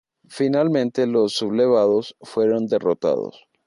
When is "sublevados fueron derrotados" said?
1.33-3.45